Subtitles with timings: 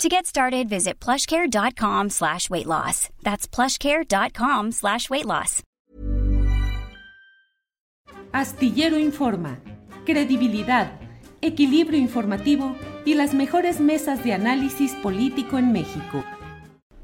[0.00, 3.08] To get started, visit plushcare.com slash weight loss.
[3.22, 5.62] That's plushcare.com slash weight loss.
[8.32, 9.60] Astillero Informa,
[10.06, 10.98] credibilidad,
[11.42, 16.24] equilibrio informativo y las mejores mesas de análisis político en México.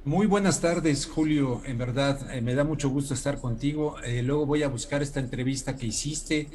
[0.04, 1.60] Muy buenas tardes, Julio.
[1.66, 3.96] En verdad, eh, me da mucho gusto estar contigo.
[4.02, 6.48] Eh, luego voy a buscar esta entrevista que hiciste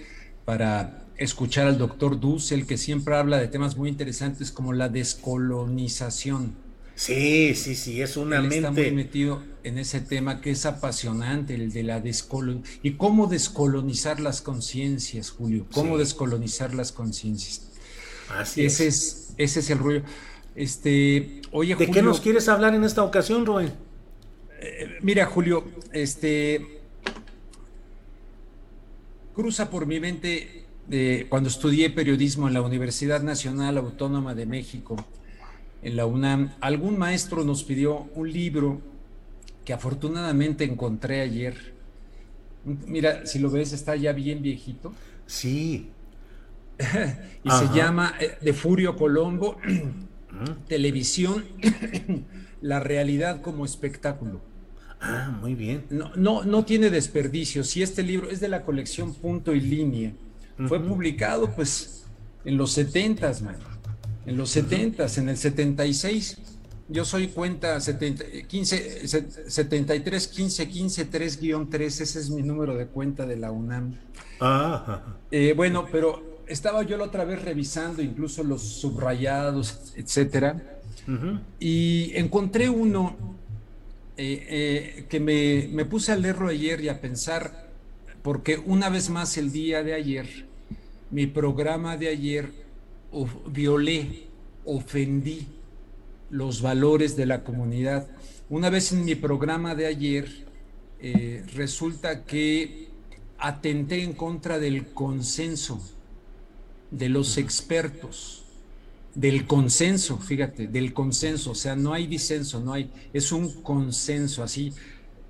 [0.44, 6.56] para escuchar al doctor Dussel, que siempre habla de temas muy interesantes como la descolonización.
[6.96, 8.58] Sí, sí, sí, es una Él mente.
[8.58, 12.80] está muy metido en ese tema que es apasionante, el de la descolonización.
[12.84, 15.66] ¿Y cómo descolonizar las conciencias, Julio?
[15.74, 16.00] ¿Cómo Sí.
[16.00, 17.68] descolonizar las conciencias?
[18.30, 18.96] Así Ese es.
[18.96, 20.04] es, ese es el rollo.
[20.56, 23.74] Este, oye, ¿De Julio, qué nos quieres hablar en esta ocasión, Rubén?
[25.02, 26.80] Mira, Julio, este
[29.36, 30.63] cruza por mi mente
[31.30, 34.96] cuando estudié periodismo en la Universidad Nacional Autónoma de México,
[35.82, 38.82] en la UNAM, algún maestro nos pidió un libro
[39.66, 41.74] que afortunadamente encontré ayer.
[42.66, 44.94] Mira, si lo ves, está ya bien viejito
[45.26, 45.90] Sí.
[47.44, 47.68] y Ajá.
[47.68, 49.58] se llama eh, De Furio Colombo,
[50.68, 51.46] Televisión,
[52.62, 54.42] la realidad como espectáculo.
[55.00, 55.86] Ah, muy bien.
[55.90, 57.64] No, no, no tiene desperdicio.
[57.64, 60.14] Si este libro es de la colección Punto y Línea,
[60.68, 62.06] fue publicado pues
[62.46, 63.56] en los 70s, man.
[64.26, 66.38] En los 70s, en el 76.
[66.90, 72.76] Yo soy cuenta 70, 15, se- 73 15 15 3 3, ese es mi número
[72.76, 73.96] de cuenta de la UNAM.
[74.40, 75.02] Ah.
[75.32, 80.80] Eh, bueno, pero estaba yo la otra vez revisando incluso los subrayados, etcétera,
[81.60, 83.16] y encontré uno
[84.18, 87.72] eh, eh, que me, me puse a leerlo ayer y a pensar,
[88.24, 90.48] porque una vez más el día de ayer,
[91.12, 92.52] mi programa de ayer,
[93.12, 94.24] of- violé,
[94.66, 95.46] ofendí
[96.32, 98.08] los valores de la comunidad.
[98.50, 100.28] Una vez en mi programa de ayer,
[101.00, 102.88] eh, resulta que
[103.38, 105.82] atenté en contra del consenso
[106.92, 108.46] de los expertos,
[109.14, 114.42] del consenso, fíjate, del consenso, o sea, no hay disenso, no hay, es un consenso,
[114.44, 114.74] así,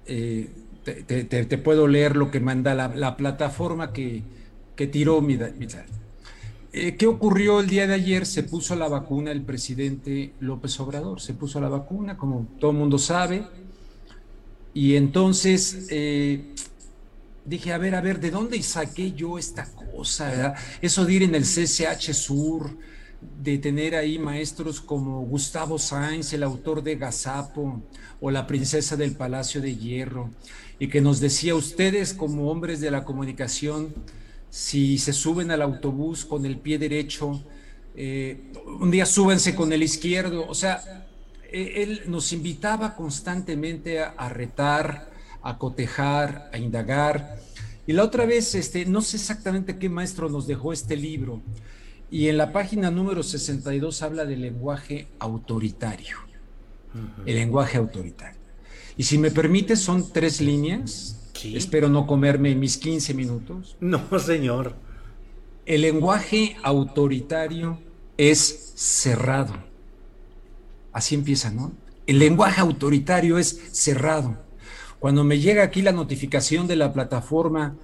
[0.05, 0.49] eh,
[0.83, 4.23] te, puedo leer lo que manda la, la plataforma que,
[4.75, 5.37] que tiró mi...
[5.37, 5.67] mi
[6.75, 8.25] Eh, ¿Qué ocurrió el día de ayer?
[8.25, 12.77] Se puso la vacuna el presidente López Obrador, se puso la vacuna, como todo el
[12.77, 13.45] mundo sabe,
[14.73, 16.55] y entonces eh,
[17.45, 20.29] dije, a ver, a ver, ¿de dónde saqué yo esta cosa?
[20.29, 20.55] verdad?
[20.81, 22.75] Eso de ir en el CCH Sur,
[23.41, 27.81] de tener ahí maestros como Gustavo Sainz, el autor de Gazapo,
[28.21, 30.29] o la princesa del Palacio de Hierro,
[30.79, 33.93] y que nos decía, ustedes como hombres de la comunicación,
[34.49, 37.43] si se suben al autobús con el pie derecho,
[37.95, 41.07] eh, un día súbanse con el izquierdo, o sea,
[41.51, 45.11] eh, él nos invitaba constantemente a, a retar,
[45.41, 47.37] a cotejar, a indagar.
[47.85, 51.41] Y la otra vez, este, no sé exactamente qué maestro nos dejó este libro,
[52.13, 56.17] y en la página número 62 habla del lenguaje autoritario.
[57.25, 58.39] El lenguaje autoritario.
[58.95, 61.31] Y si me permite, son tres líneas.
[61.33, 61.57] Sí.
[61.57, 63.77] Espero no comerme mis 15 minutos.
[63.79, 64.75] No, señor.
[65.65, 67.79] El lenguaje autoritario
[68.15, 69.55] es cerrado.
[70.91, 71.71] Así empieza, ¿no?
[72.05, 74.37] El lenguaje autoritario es cerrado.
[74.99, 77.75] Cuando me llega aquí la notificación de la plataforma,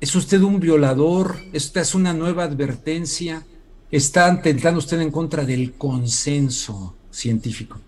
[0.00, 3.44] es usted un violador, esta es una nueva advertencia,
[3.90, 7.80] está atentando usted en contra del consenso científico.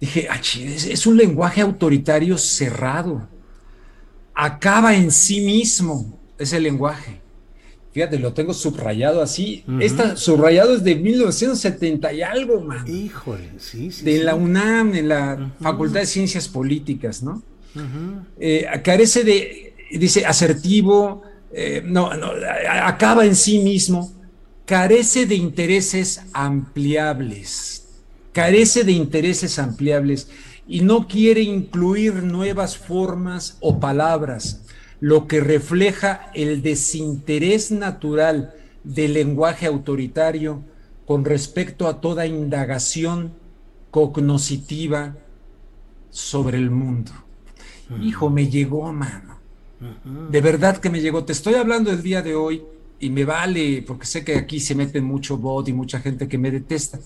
[0.00, 3.28] Dije, "Ah, es, un lenguaje autoritario cerrado.
[4.34, 7.20] Acaba en sí mismo ese lenguaje
[7.96, 9.64] Fíjate, lo tengo subrayado así.
[9.80, 12.86] Está subrayado es de 1970 y algo, man.
[12.86, 14.04] Híjole, sí, sí.
[14.04, 17.42] De la UNAM, en la Facultad de Ciencias Políticas, ¿no?
[18.38, 22.32] Eh, carece de, dice, asertivo, eh, no, no,
[22.82, 24.12] acaba en sí mismo,
[24.66, 27.88] carece de intereses ampliables,
[28.32, 30.28] carece de intereses ampliables
[30.68, 34.64] y no quiere incluir nuevas formas o palabras
[35.00, 40.62] lo que refleja el desinterés natural del lenguaje autoritario
[41.06, 43.32] con respecto a toda indagación
[43.92, 45.16] cognoscitiva
[46.10, 47.12] sobre el mundo.
[48.02, 49.36] Hijo, me llegó a mano.
[50.30, 51.24] De verdad que me llegó.
[51.24, 52.64] Te estoy hablando el día de hoy
[53.00, 56.38] y me vale, porque sé que aquí se mete mucho bot y mucha gente que
[56.38, 56.98] me detesta.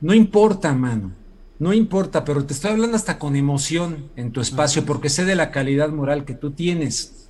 [0.00, 1.12] No importa, mano.
[1.58, 5.34] No importa, pero te estoy hablando hasta con emoción en tu espacio, porque sé de
[5.34, 7.28] la calidad moral que tú tienes.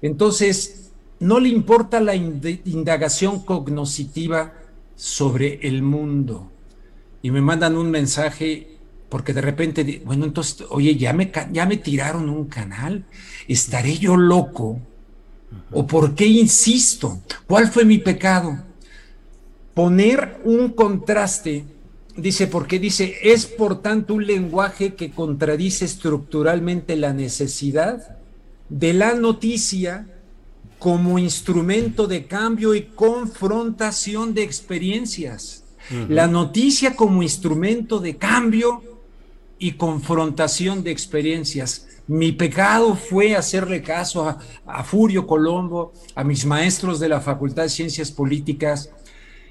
[0.00, 0.90] Entonces,
[1.20, 4.54] no le importa la indagación cognoscitiva
[4.96, 6.50] sobre el mundo.
[7.20, 11.76] Y me mandan un mensaje porque de repente, bueno, entonces, oye, ya me, ya me
[11.76, 13.04] tiraron un canal,
[13.46, 14.80] ¿estaré yo loco?
[15.70, 17.20] ¿O por qué insisto?
[17.46, 18.58] ¿Cuál fue mi pecado?
[19.74, 21.64] Poner un contraste,
[22.16, 28.18] dice, porque dice, es por tanto un lenguaje que contradice estructuralmente la necesidad
[28.68, 30.06] de la noticia
[30.78, 35.64] como instrumento de cambio y confrontación de experiencias.
[36.08, 38.82] La noticia como instrumento de cambio
[39.58, 41.86] y confrontación de experiencias.
[42.08, 47.64] Mi pecado fue hacerle caso a, a, Furio Colombo, a mis maestros de la Facultad
[47.64, 48.90] de Ciencias Políticas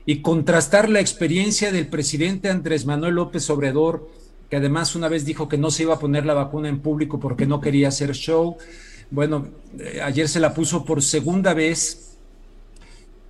[0.05, 4.09] y contrastar la experiencia del presidente Andrés Manuel López Obrador,
[4.49, 7.19] que además una vez dijo que no se iba a poner la vacuna en público
[7.19, 8.57] porque no quería hacer show,
[9.11, 12.17] bueno, eh, ayer se la puso por segunda vez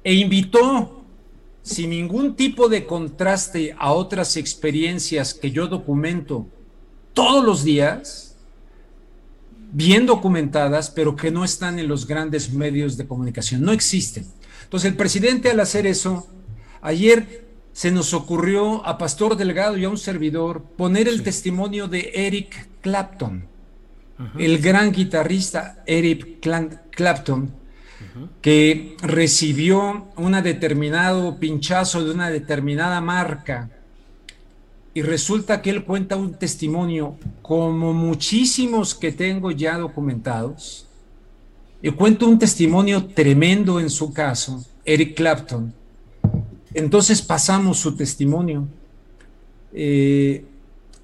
[0.04, 1.04] e invitó
[1.64, 6.48] sin ningún tipo de contraste a otras experiencias que yo documento
[7.14, 8.31] todos los días,
[9.72, 14.26] bien documentadas, pero que no están en los grandes medios de comunicación, no existen.
[14.64, 16.28] Entonces el presidente al hacer eso,
[16.82, 22.12] ayer se nos ocurrió a Pastor Delgado y a un servidor poner el testimonio de
[22.14, 23.52] Eric Clapton
[24.38, 26.40] el gran guitarrista Eric
[26.92, 27.52] Clapton,
[28.42, 33.70] que recibió un determinado pinchazo de una determinada marca
[34.94, 40.86] y resulta que él cuenta un testimonio como muchísimos que tengo ya documentados.
[41.82, 45.74] Y cuenta un testimonio tremendo en su caso, Eric Clapton.
[46.74, 48.68] Entonces pasamos su testimonio.
[49.74, 50.46] Eh,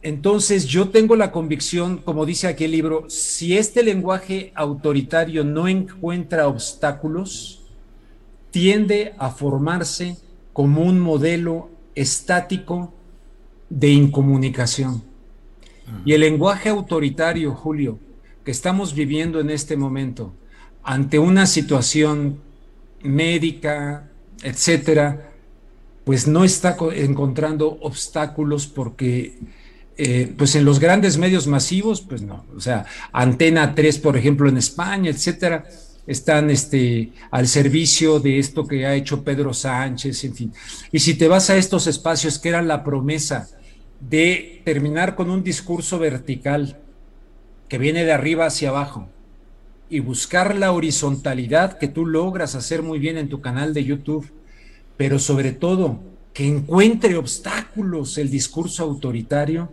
[0.01, 5.67] entonces yo tengo la convicción, como dice aquí el libro, si este lenguaje autoritario no
[5.67, 7.63] encuentra obstáculos,
[8.51, 10.17] tiende a formarse
[10.53, 12.93] como un modelo estático
[13.69, 15.03] de incomunicación.
[16.05, 17.99] Y el lenguaje autoritario, Julio,
[18.43, 20.33] que estamos viviendo en este momento,
[20.83, 22.39] ante una situación
[23.03, 24.09] médica,
[24.43, 25.31] etcétera,
[26.03, 29.37] pues no está encontrando obstáculos porque
[29.97, 34.47] eh, pues en los grandes medios masivos, pues no, o sea, Antena 3, por ejemplo,
[34.47, 35.65] en España, etcétera,
[36.05, 40.53] están este, al servicio de esto que ha hecho Pedro Sánchez, en fin.
[40.91, 43.49] Y si te vas a estos espacios que eran la promesa
[43.99, 46.77] de terminar con un discurso vertical
[47.67, 49.09] que viene de arriba hacia abajo
[49.89, 54.29] y buscar la horizontalidad que tú logras hacer muy bien en tu canal de YouTube,
[54.97, 55.99] pero sobre todo
[56.33, 59.71] que encuentre obstáculos el discurso autoritario,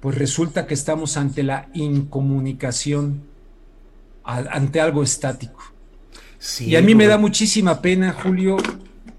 [0.00, 3.22] pues resulta que estamos ante la incomunicación,
[4.22, 5.60] ante algo estático.
[6.60, 8.58] y a mí me da muchísima pena, Julio,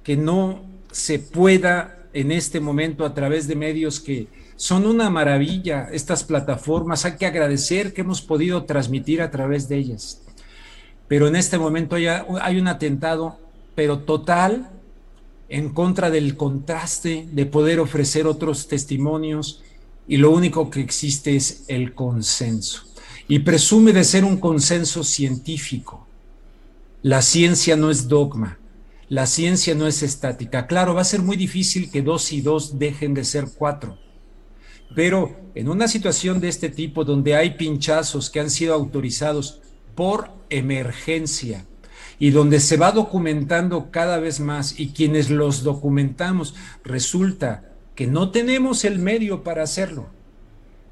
[0.03, 5.87] que no se pueda en este momento a través de medios que son una maravilla,
[5.91, 10.21] estas plataformas, hay que agradecer que hemos podido transmitir a través de ellas.
[11.07, 13.39] Pero en este momento hay un atentado,
[13.73, 14.69] pero total,
[15.47, 19.63] en contra del contraste de poder ofrecer otros testimonios,
[20.07, 22.83] y lo único que existe es el consenso.
[23.27, 26.05] Y presume de ser un consenso científico.
[27.01, 28.58] La ciencia no es dogma,
[29.09, 30.67] la ciencia no es estática.
[30.67, 33.97] Claro, va a ser muy difícil que dos y dos dejen de ser cuatro.
[34.95, 39.61] Pero en una situación de este tipo, donde hay pinchazos que han sido autorizados
[39.95, 41.65] por emergencia
[42.19, 48.29] y donde se va documentando cada vez más y quienes los documentamos resulta que no
[48.29, 50.07] tenemos el medio para hacerlo.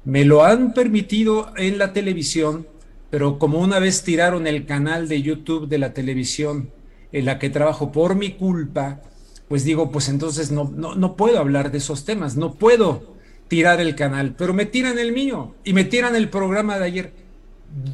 [0.04, 2.66] Me lo han permitido en la televisión,
[3.10, 6.70] pero como una vez tiraron el canal de YouTube de la televisión
[7.12, 9.00] en la que trabajo por mi culpa,
[9.48, 13.16] pues digo, pues entonces no, no, no puedo hablar de esos temas, no puedo
[13.48, 17.12] tirar el canal, pero me tiran el mío y me tiran el programa de ayer.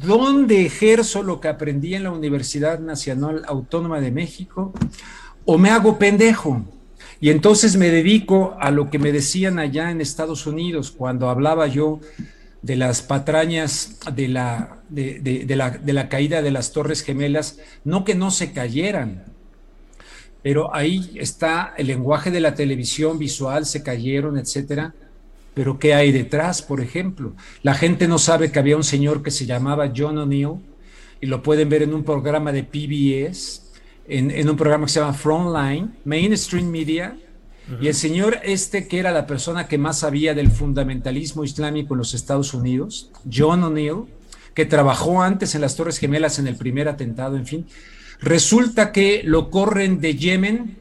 [0.05, 4.73] ¿Dónde ejerzo lo que aprendí en la Universidad Nacional Autónoma de México?
[5.45, 6.63] ¿O me hago pendejo?
[7.19, 11.67] Y entonces me dedico a lo que me decían allá en Estados Unidos cuando hablaba
[11.67, 11.99] yo
[12.65, 18.03] de las patrañas de la, de, la, de la caída de las Torres Gemelas, no
[18.03, 19.23] que no se cayeran,
[20.41, 24.95] pero ahí está el lenguaje de la televisión visual, se cayeron, etcétera.
[25.53, 27.35] Pero ¿qué hay detrás, por ejemplo?
[27.61, 30.55] La gente no sabe que había un señor que se llamaba John O'Neill
[31.21, 33.61] y lo pueden ver en un programa de PBS,
[34.07, 37.15] en, en un programa que se llama Frontline, Mainstream Media,
[37.81, 41.99] y el señor este, que era la persona que más sabía del fundamentalismo islámico en
[41.99, 44.05] los Estados Unidos, John O'Neill,
[44.53, 47.65] que trabajó antes en las Torres Gemelas en el primer atentado, en fin,
[48.21, 50.77] resulta que lo corren de Yemen,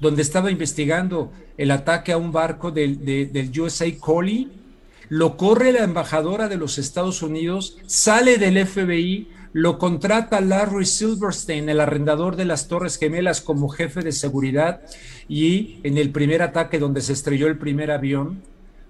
[0.00, 4.48] donde estaba investigando el ataque a un barco del, del USA Collie,
[5.08, 11.68] lo corre la embajadora de los Estados Unidos, sale del FBI, lo contrata Larry Silverstein,
[11.68, 14.82] el arrendador de las Torres Gemelas, como jefe de seguridad.
[15.28, 18.42] Y en el primer ataque donde se estrelló el primer avión,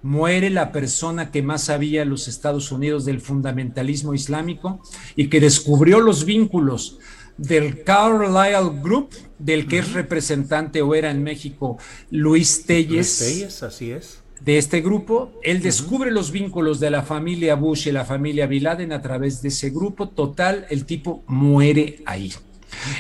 [0.03, 4.81] muere la persona que más sabía en los Estados Unidos del fundamentalismo islámico
[5.17, 6.99] y que descubrió los vínculos
[7.37, 11.79] del Carlyle Group, del que es representante o era en México
[12.11, 12.91] Luis Telles.
[12.93, 17.89] Luis Telles, así es de este grupo, él descubre los vínculos de la familia Bush
[17.89, 20.09] y la familia Bin Laden a través de ese grupo.
[20.09, 22.33] Total, el tipo muere ahí.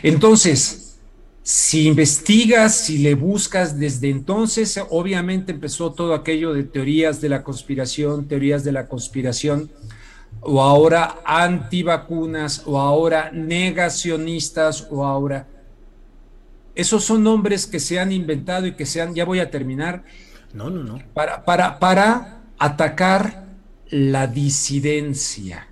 [0.02, 0.98] Entonces,
[1.42, 7.42] si investigas, si le buscas desde entonces, obviamente empezó todo aquello de teorías de la
[7.42, 9.70] conspiración, teorías de la conspiración,
[10.40, 15.46] o ahora antivacunas, o ahora negacionistas, o ahora...
[16.74, 20.04] Esos son nombres que se han inventado y que se han, ya voy a terminar,
[20.52, 20.98] no, no, no.
[21.14, 23.46] Para, para, para atacar
[23.90, 25.68] la disidencia,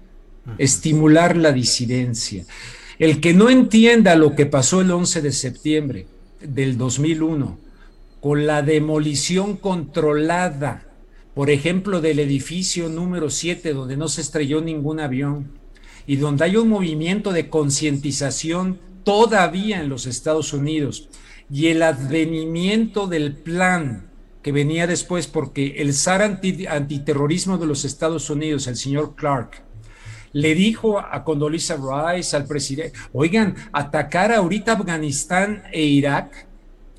[0.59, 2.45] estimular la disidencia.
[2.99, 6.07] El que no entienda lo que pasó el 11 de septiembre
[6.41, 7.59] del 2001
[8.21, 10.85] con la demolición controlada,
[11.35, 15.49] por ejemplo, del edificio número 7 donde no se estrelló ningún avión
[16.07, 21.09] y donde hay un movimiento de concientización todavía en los Estados Unidos
[21.51, 24.07] y el advenimiento del plan
[24.47, 29.61] que venía después porque el zar antiterrorismo de los Estados Unidos, el señor Clark,
[30.33, 36.47] le dijo a Condoleezza Rice, al presidente, oigan, atacar ahorita Afganistán e Irak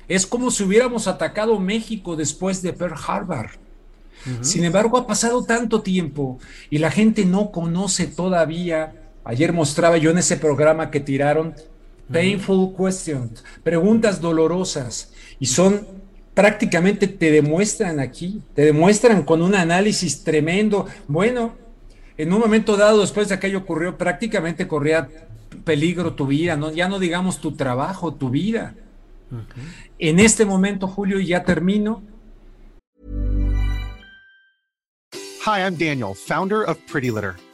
[0.08, 3.48] es como si hubiéramos atacado México después de Pearl Harbor.
[4.42, 6.38] Sin embargo, ha pasado tanto tiempo
[6.68, 8.92] y la gente no conoce todavía.
[9.24, 11.54] Ayer mostraba yo en ese programa que tiraron
[12.12, 16.07] Painful Questions, preguntas dolorosas, y son
[16.38, 20.86] prácticamente te demuestran aquí, te demuestran con un análisis tremendo.
[21.08, 21.56] Bueno,
[22.16, 25.08] en un momento dado, después de aquello ocurrió, prácticamente corría
[25.64, 26.70] peligro tu vida, ¿no?
[26.70, 28.76] ya no digamos tu trabajo, tu vida.
[29.98, 32.04] En este momento, Julio, ya termino.
[35.44, 37.34] Hi, I'm Daniel, founder of Pretty Litter.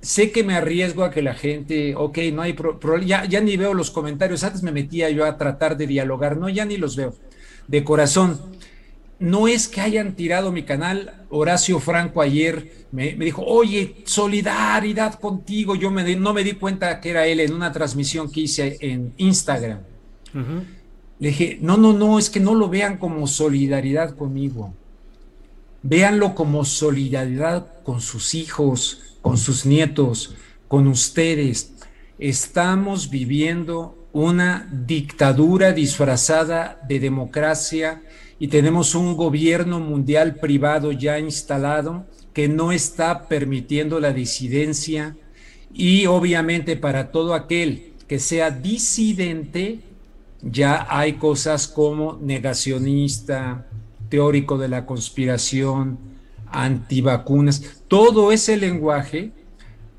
[0.00, 3.56] Sé que me arriesgo a que la gente, ok, no hay problema, ya, ya ni
[3.56, 6.96] veo los comentarios, antes me metía yo a tratar de dialogar, no, ya ni los
[6.96, 7.14] veo,
[7.66, 8.40] de corazón.
[9.18, 15.74] No es que hayan tirado mi canal, Horacio Franco ayer me, dijo, oye, solidaridad contigo,
[15.74, 19.12] yo me, no me di cuenta que era él en una transmisión que hice en
[19.16, 19.80] Instagram.
[21.18, 24.72] Le dije, no, no, no, es que no lo vean como solidaridad conmigo,
[25.82, 30.34] véanlo como solidaridad con sus hijos, con sus nietos,
[30.68, 31.74] con ustedes.
[32.18, 38.02] Estamos viviendo una dictadura disfrazada de democracia
[38.38, 45.16] y tenemos un gobierno mundial privado ya instalado que no está permitiendo la disidencia
[45.72, 49.80] y obviamente para todo aquel que sea disidente
[50.42, 53.66] ya hay cosas como negacionista,
[54.08, 55.98] teórico de la conspiración,
[56.52, 59.32] antivacunas, todo ese lenguaje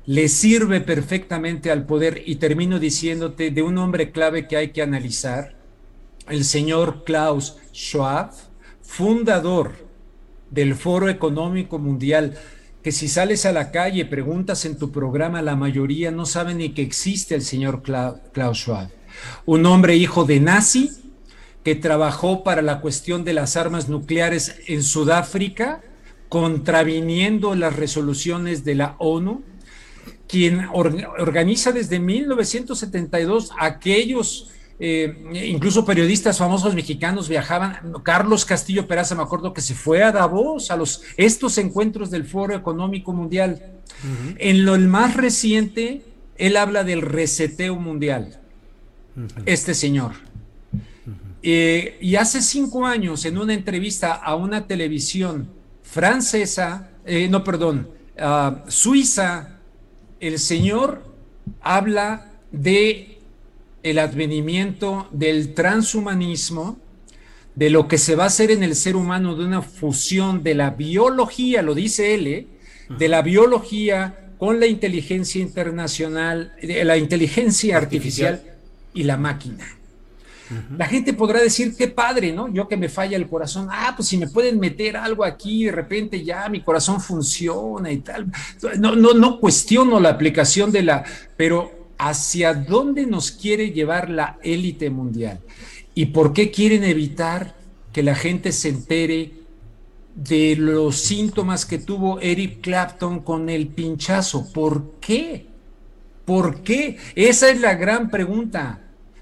[0.06, 4.82] le sirve perfectamente al poder y termino diciéndote de un hombre clave que hay que
[4.82, 5.54] analizar,
[6.28, 8.32] el señor Klaus Schwab,
[8.82, 9.72] fundador
[10.50, 12.36] del Foro Económico Mundial,
[12.82, 16.70] que si sales a la calle, preguntas en tu programa, la mayoría no saben ni
[16.70, 18.88] que existe el señor Klaus Schwab.
[19.44, 20.90] Un hombre hijo de nazi
[21.62, 25.82] que trabajó para la cuestión de las armas nucleares en Sudáfrica,
[26.30, 29.42] contraviniendo las resoluciones de la ONU,
[30.28, 35.12] quien organiza desde 1972 aquellos, eh,
[35.44, 40.70] incluso periodistas famosos mexicanos viajaban, Carlos Castillo Peraza, me acuerdo que se fue a Davos,
[40.70, 43.80] a los, estos encuentros del Foro Económico Mundial.
[44.38, 46.02] En lo más reciente,
[46.36, 48.40] él habla del reseteo mundial,
[49.46, 50.12] este señor.
[51.42, 55.59] Eh, y hace cinco años, en una entrevista a una televisión
[55.90, 59.58] francesa, eh, no, perdón, uh, suiza,
[60.20, 61.02] el Señor
[61.60, 63.18] habla de
[63.82, 66.78] el advenimiento del transhumanismo,
[67.54, 70.54] de lo que se va a hacer en el ser humano de una fusión de
[70.54, 72.46] la biología, lo dice él, ¿eh?
[72.88, 78.42] de la biología con la inteligencia internacional, de la inteligencia artificial
[78.94, 79.79] y la máquina.
[80.76, 82.52] La gente podrá decir, qué padre, ¿no?
[82.52, 85.72] Yo que me falla el corazón, ah, pues si me pueden meter algo aquí, de
[85.72, 88.26] repente ya mi corazón funciona y tal.
[88.78, 91.04] No, no, no cuestiono la aplicación de la,
[91.36, 95.40] pero ¿hacia dónde nos quiere llevar la élite mundial?
[95.94, 97.54] ¿Y por qué quieren evitar
[97.92, 99.32] que la gente se entere
[100.14, 104.52] de los síntomas que tuvo Eric Clapton con el pinchazo?
[104.52, 105.46] ¿Por qué?
[106.24, 106.96] ¿Por qué?
[107.14, 108.80] Esa es la gran pregunta.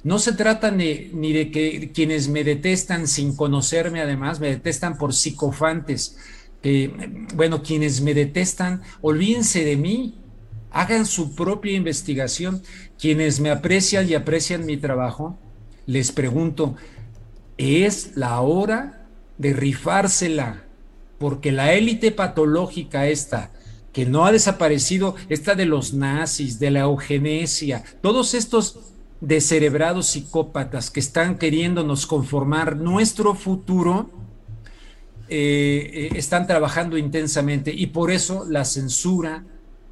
[0.08, 5.12] No se trata ni, de que quienes me detestan sin conocerme, además, me detestan por
[5.12, 6.16] psicofantes.
[7.34, 10.14] bueno, quienes me detestan, olvídense de mí,
[10.70, 12.62] hagan su propia investigación.
[12.98, 15.38] Quienes me aprecian y aprecian mi trabajo,
[15.84, 16.74] les pregunto,
[17.58, 20.64] ¿es la hora de rifársela?
[21.18, 23.50] Porque la élite patológica esta,
[23.92, 28.88] que no ha desaparecido, esta de los nazis, de la eugenesia, todos estos
[29.40, 34.10] cerebrados psicópatas que están queriéndonos conformar nuestro futuro,
[35.28, 39.44] eh, eh, están trabajando intensamente y por eso la censura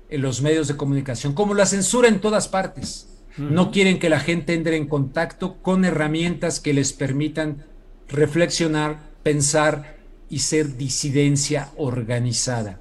[0.09, 3.09] en los medios de comunicación, como la censura en todas partes.
[3.37, 7.67] No quieren que la gente entre en contacto con herramientas que les permitan
[8.09, 9.97] reflexionar, pensar
[10.31, 12.81] y ser disidencia organizada.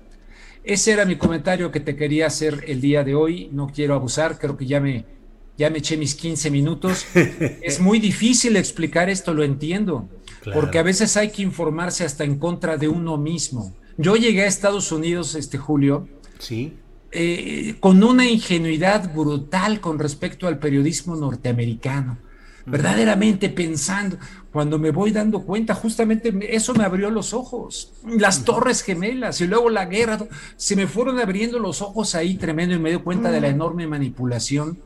[0.63, 3.49] Ese era mi comentario que te quería hacer el día de hoy.
[3.51, 5.05] No quiero abusar, creo que ya me,
[5.57, 7.05] ya me eché mis 15 minutos.
[7.61, 10.09] es muy difícil explicar esto, lo entiendo,
[10.53, 13.73] porque a veces hay que informarse hasta en contra de uno mismo.
[13.97, 16.07] Yo llegué a Estados Unidos, este Julio,
[16.39, 16.73] sí.
[17.17, 22.17] Eh, con una ingenuidad brutal con respecto al periodismo norteamericano.
[22.65, 24.17] Verdaderamente pensando,
[24.51, 27.93] cuando me voy dando cuenta, justamente eso me abrió los ojos.
[28.05, 30.17] Las torres gemelas y luego la guerra,
[30.57, 33.87] se me fueron abriendo los ojos ahí tremendo y me dio cuenta de la enorme
[33.87, 34.79] manipulación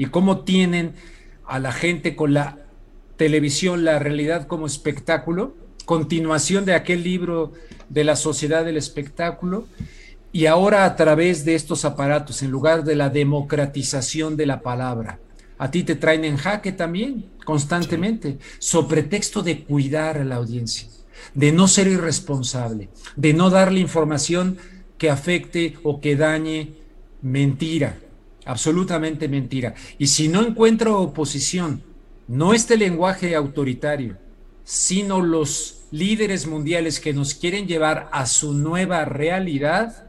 [0.00, 0.94] y cómo tienen
[1.44, 2.56] a la gente con la
[3.18, 7.52] televisión, la realidad como espectáculo, continuación de aquel libro
[7.90, 9.66] de la sociedad del espectáculo,
[10.32, 15.18] y ahora a través de estos aparatos, en lugar de la democratización de la palabra,
[15.58, 20.88] a ti te traen en jaque también, constantemente, sobre pretexto de cuidar a la audiencia,
[21.34, 24.56] de no ser irresponsable, de no darle información
[24.96, 26.72] que afecte o que dañe
[27.20, 27.98] mentira,
[28.44, 29.74] absolutamente mentira.
[29.98, 31.82] Y si no encuentro oposición,
[32.28, 34.16] no este lenguaje autoritario,
[34.64, 40.06] sino los líderes mundiales que nos quieren llevar a su nueva realidad,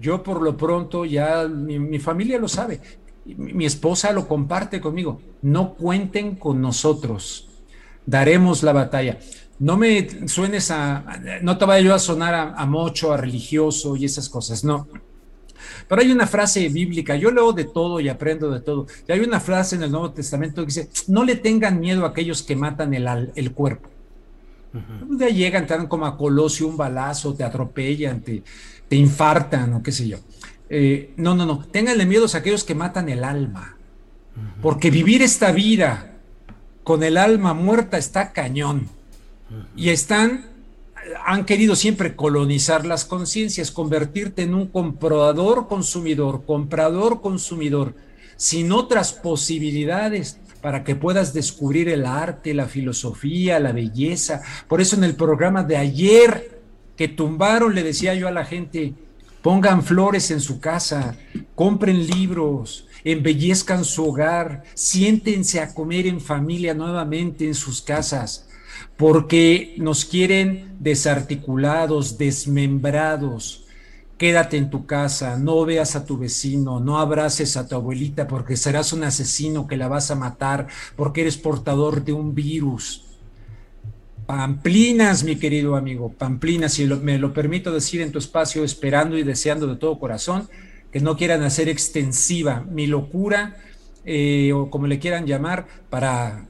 [0.00, 2.80] yo por lo pronto ya, mi, familia lo sabe,
[3.24, 7.48] mi esposa lo comparte conmigo, no cuenten con nosotros,
[8.04, 9.18] daremos la batalla.
[9.60, 11.04] No me suenes a,
[11.42, 14.88] no te vaya yo a sonar a, a mocho, a religioso y esas cosas, no
[15.88, 18.86] pero hay una frase bíblica, yo leo de todo y aprendo de todo.
[19.06, 22.08] Y hay una frase en el Nuevo Testamento que dice, no le tengan miedo a
[22.08, 23.88] aquellos que matan el, el cuerpo.
[25.18, 28.42] Ya llegan, te dan como a Colosio un balazo, te atropellan, te,
[28.88, 30.18] te infartan o qué sé yo.
[30.70, 33.76] Eh, no, no, no, ténganle miedo a aquellos que matan el alma.
[34.62, 36.12] porque vivir esta vida
[36.82, 38.88] con el alma muerta está cañón.
[39.76, 40.46] Y están,
[41.24, 47.94] han querido siempre colonizar las conciencias, convertirte en un comprador consumidor, comprador consumidor,
[48.36, 54.42] sin otras posibilidades para que puedas descubrir el arte, la filosofía, la belleza.
[54.68, 56.60] Por eso en el programa de ayer
[56.96, 58.94] que tumbaron, le decía yo a la gente,
[59.42, 61.16] pongan flores en su casa,
[61.56, 68.46] compren libros, embellezcan su hogar, siéntense a comer en familia nuevamente en sus casas,
[69.02, 73.64] porque nos quieren desarticulados, desmembrados.
[74.16, 78.56] Quédate en tu casa, no veas a tu vecino, no abraces a tu abuelita porque
[78.56, 83.02] serás un asesino que la vas a matar porque eres portador de un virus.
[84.24, 89.24] Pamplinas, mi querido amigo, Pamplinas, si me lo permito decir en tu espacio, esperando y
[89.24, 90.48] deseando de todo corazón,
[90.92, 93.56] que no quieran hacer extensiva mi locura,
[94.04, 96.46] eh, o como le quieran llamar, para,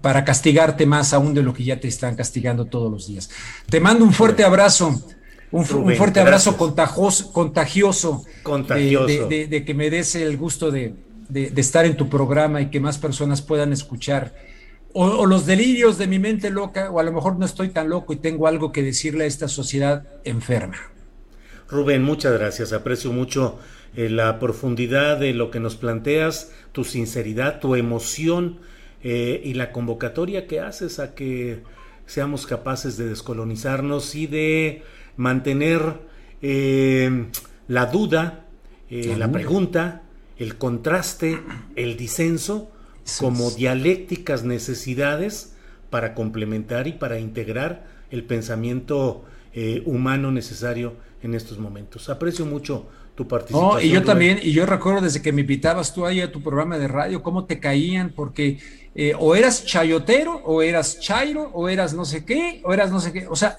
[0.00, 3.30] para castigarte más aún de lo que ya te están castigando todos los días.
[3.68, 5.02] Te mando un fuerte abrazo.
[5.50, 8.24] Un, fuerte abrazo contagioso, contagioso,
[9.28, 10.94] De, que me des el gusto de,
[11.56, 14.32] estar en tu programa y que más personas puedan escuchar.
[14.94, 18.14] o, los delirios de mi mente loca, o a lo mejor no estoy tan loco
[18.14, 20.78] y tengo algo que decirle a esta sociedad enferma.
[21.72, 22.72] Rubén, muchas gracias.
[22.72, 23.58] Aprecio mucho
[23.94, 28.58] eh, la profundidad de lo que nos planteas, tu sinceridad, tu emoción
[29.02, 31.62] eh, y la convocatoria que haces a que
[32.06, 34.82] seamos capaces de descolonizarnos y de
[35.16, 36.00] mantener
[36.40, 37.26] eh,
[37.68, 38.46] la duda,
[38.90, 40.02] la pregunta,
[40.36, 41.38] el contraste,
[41.76, 42.70] el disenso
[43.18, 45.54] como dialécticas necesidades
[45.88, 49.24] para complementar y para integrar el pensamiento
[49.84, 52.08] humano necesario en estos momentos.
[52.08, 53.74] Aprecio mucho tu participación.
[53.74, 56.42] No, y yo también, y yo recuerdo desde que me invitabas tú ahí a tu
[56.42, 58.58] programa de radio, cómo te caían, porque
[58.94, 63.00] eh, o eras chayotero, o eras chairo, o eras no sé qué, o eras no
[63.00, 63.26] sé qué.
[63.28, 63.56] O sea,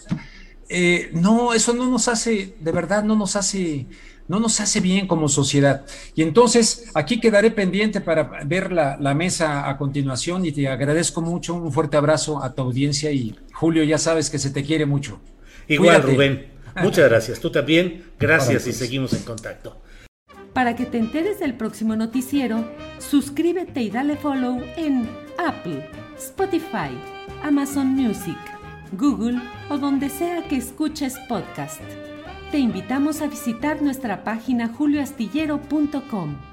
[0.69, 3.85] eh, no, eso no nos hace, de verdad, no nos hace,
[4.27, 5.85] no nos hace bien como sociedad.
[6.15, 11.21] Y entonces, aquí quedaré pendiente para ver la, la mesa a continuación y te agradezco
[11.21, 14.87] mucho, un fuerte abrazo a tu audiencia y Julio, ya sabes que se te quiere
[14.87, 15.19] mucho.
[15.67, 16.47] Igual, Rubén.
[16.81, 17.39] Muchas gracias.
[17.39, 18.03] Tú también.
[18.19, 19.81] Gracias y seguimos en contacto.
[20.53, 22.63] Para que te enteres del próximo noticiero,
[22.99, 26.95] suscríbete y dale follow en Apple, Spotify,
[27.41, 28.37] Amazon Music,
[28.91, 31.81] Google o donde sea que escuches podcast.
[32.51, 36.52] Te invitamos a visitar nuestra página julioastillero.com.